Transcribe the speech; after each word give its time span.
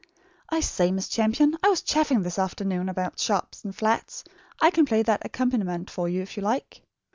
I 0.49 0.61
say, 0.61 0.91
Miss 0.91 1.07
Champion, 1.07 1.55
I 1.63 1.67
was 1.69 1.83
chaffing 1.83 2.23
this 2.23 2.39
afternoon 2.39 2.89
about 2.89 3.19
sharps 3.19 3.63
and 3.63 3.75
flats. 3.75 4.23
I 4.59 4.71
can 4.71 4.85
play 4.87 5.03
that 5.03 5.21
accompaniment 5.23 5.91
for 5.91 6.09
you 6.09 6.23
if 6.23 6.35
you 6.37 6.41
like. 6.41 6.81